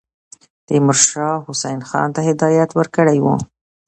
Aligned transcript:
تیمورشاه 0.67 1.37
حسین 1.47 1.79
خان 1.89 2.07
ته 2.15 2.19
هدایت 2.29 2.69
ورکړی 2.73 3.17
وو. 3.21 3.35